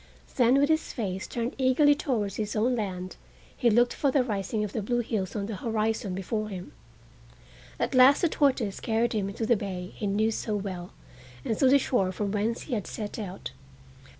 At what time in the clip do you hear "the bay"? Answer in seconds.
9.45-9.91